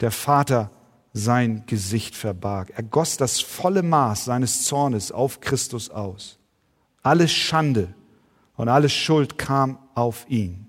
[0.00, 0.70] der Vater
[1.12, 2.72] sein Gesicht verbarg.
[2.74, 6.38] Er goss das volle Maß seines Zornes auf Christus aus.
[7.02, 7.94] Alle Schande
[8.56, 10.68] und alle Schuld kam auf ihn.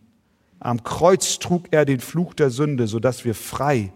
[0.60, 3.94] Am Kreuz trug er den Fluch der Sünde, sodass wir frei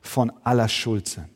[0.00, 1.28] von aller Schuld sind.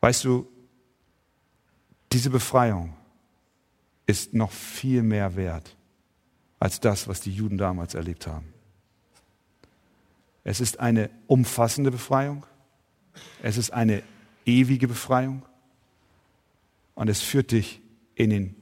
[0.00, 0.48] Weißt du,
[2.12, 2.94] diese Befreiung
[4.06, 5.76] ist noch viel mehr wert
[6.58, 8.52] als das, was die Juden damals erlebt haben.
[10.44, 12.46] Es ist eine umfassende Befreiung,
[13.42, 14.02] es ist eine
[14.44, 15.42] ewige Befreiung
[16.94, 17.80] und es führt dich
[18.14, 18.56] in den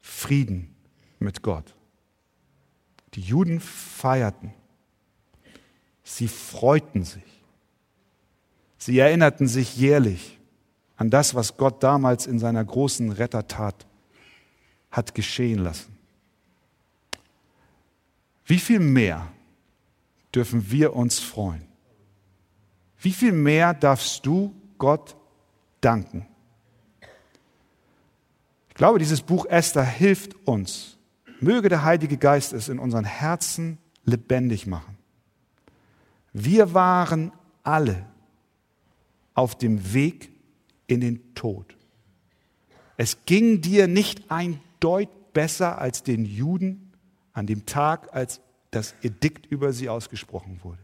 [0.00, 0.74] Frieden
[1.18, 1.74] mit Gott.
[3.14, 4.52] Die Juden feierten,
[6.04, 7.42] sie freuten sich,
[8.78, 10.38] sie erinnerten sich jährlich
[10.96, 13.86] an das, was Gott damals in seiner großen Rettertat
[14.96, 15.94] hat geschehen lassen.
[18.46, 19.30] Wie viel mehr
[20.34, 21.66] dürfen wir uns freuen?
[22.98, 25.14] Wie viel mehr darfst du Gott
[25.82, 26.26] danken?
[28.70, 30.96] Ich glaube, dieses Buch Esther hilft uns.
[31.40, 34.96] Möge der Heilige Geist es in unseren Herzen lebendig machen.
[36.32, 37.32] Wir waren
[37.62, 38.06] alle
[39.34, 40.30] auf dem Weg
[40.86, 41.76] in den Tod.
[42.96, 46.92] Es ging dir nicht ein Deut besser als den Juden
[47.32, 50.82] an dem Tag, als das Edikt über sie ausgesprochen wurde.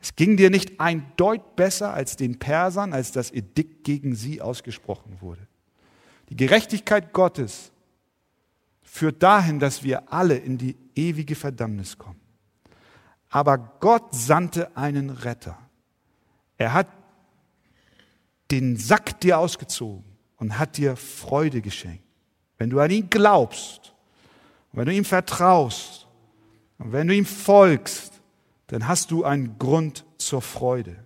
[0.00, 4.40] Es ging dir nicht ein Deut besser als den Persern, als das Edikt gegen sie
[4.40, 5.46] ausgesprochen wurde.
[6.30, 7.70] Die Gerechtigkeit Gottes
[8.82, 12.20] führt dahin, dass wir alle in die ewige Verdammnis kommen.
[13.28, 15.58] Aber Gott sandte einen Retter.
[16.56, 16.88] Er hat
[18.50, 20.04] den Sack dir ausgezogen
[20.36, 22.09] und hat dir Freude geschenkt.
[22.60, 23.94] Wenn du an ihn glaubst,
[24.72, 26.06] wenn du ihm vertraust
[26.76, 28.20] und wenn du ihm folgst,
[28.66, 31.02] dann hast du einen Grund zur Freude.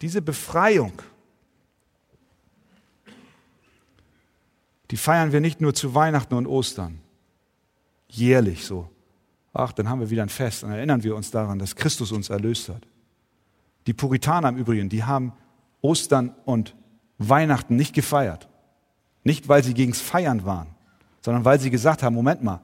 [0.00, 0.94] Diese Befreiung,
[4.90, 6.98] die feiern wir nicht nur zu Weihnachten und Ostern,
[8.08, 8.88] jährlich so.
[9.52, 12.30] Ach, dann haben wir wieder ein Fest und erinnern wir uns daran, dass Christus uns
[12.30, 12.86] erlöst hat.
[13.86, 15.34] Die Puritaner im Übrigen, die haben
[15.82, 16.74] Ostern und
[17.18, 18.48] Weihnachten nicht gefeiert.
[19.24, 20.68] Nicht, weil sie gegens Feiern waren,
[21.20, 22.60] sondern weil sie gesagt haben, Moment mal,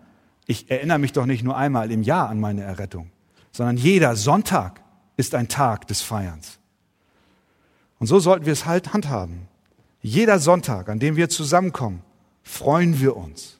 [0.46, 3.10] ich erinnere mich doch nicht nur einmal im Jahr an meine Errettung
[3.58, 4.80] sondern jeder Sonntag
[5.16, 6.58] ist ein Tag des Feierns.
[7.98, 9.48] Und so sollten wir es halt handhaben.
[10.00, 12.02] Jeder Sonntag, an dem wir zusammenkommen,
[12.44, 13.58] freuen wir uns,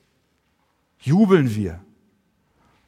[1.01, 1.81] jubeln wir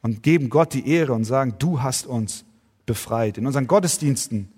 [0.02, 2.44] und geben Gott die Ehre und sagen, du hast uns
[2.86, 3.38] befreit.
[3.38, 4.52] In unseren Gottesdiensten,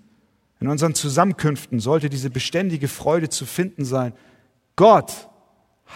[0.59, 4.13] in unseren Zusammenkünften sollte diese beständige Freude zu finden sein.
[4.75, 5.27] Gott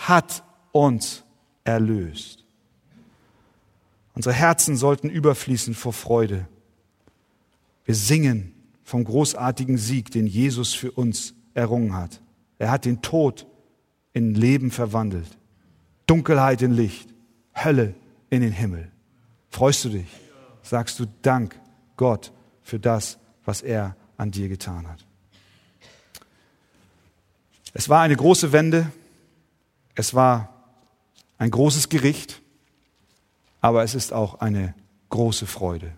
[0.05, 1.23] hat uns
[1.63, 2.45] erlöst.
[4.13, 6.47] Unsere Herzen sollten überfließen vor Freude.
[7.85, 12.21] Wir singen vom großartigen Sieg, den Jesus für uns errungen hat.
[12.57, 13.45] Er hat den Tod
[14.13, 15.37] in Leben verwandelt,
[16.05, 17.09] Dunkelheit in Licht,
[17.53, 17.93] Hölle
[18.29, 18.91] in den Himmel.
[19.49, 20.07] Freust du dich?
[20.63, 21.59] Sagst du Dank
[21.95, 22.31] Gott
[22.61, 25.05] für das, was er an dir getan hat.
[27.73, 28.91] Es war eine große Wende.
[29.97, 30.53] Es war
[31.37, 32.41] ein großes Gericht
[33.61, 34.73] aber es ist auch eine
[35.09, 35.91] große Freude.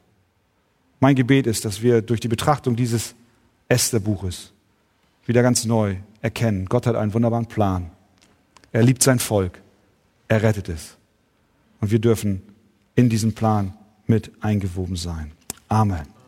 [1.00, 3.16] Mein Gebet ist, dass wir durch die Betrachtung dieses
[3.68, 4.54] Esther-Buches
[5.26, 7.92] wieder ganz neu erkennen, Gott hat einen wunderbaren Plan.
[8.72, 9.62] Er liebt sein Volk.
[10.28, 10.98] Er rettet es.
[11.80, 12.42] Und wir dürfen
[12.96, 13.74] in diesen Plan
[14.06, 15.32] mit eingewoben sein.
[15.68, 16.19] Amen.